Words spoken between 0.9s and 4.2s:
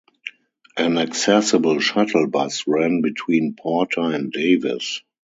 accessible shuttle bus ran between Porter